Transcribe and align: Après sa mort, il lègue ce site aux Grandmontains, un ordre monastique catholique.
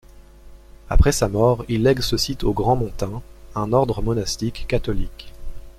Après 0.89 1.11
sa 1.11 1.27
mort, 1.29 1.63
il 1.69 1.83
lègue 1.83 2.01
ce 2.01 2.17
site 2.17 2.43
aux 2.43 2.53
Grandmontains, 2.55 3.21
un 3.53 3.71
ordre 3.71 4.01
monastique 4.01 4.65
catholique. 4.67 5.31